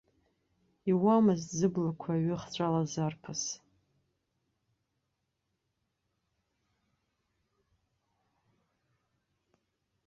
Иуамызт 0.91 1.47
зыблақәа 1.57 2.11
аҩы 2.15 2.35
хыҵәалахьаз 2.41 2.93
арԥыс. 3.05 3.41